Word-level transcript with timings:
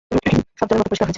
সব 0.59 0.65
জলের 0.69 0.79
মতো 0.79 0.89
পরিষ্কার 0.89 1.05
হয়েছে? 1.05 1.09